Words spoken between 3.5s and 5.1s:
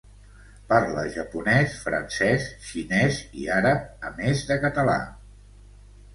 àrab, a més de català.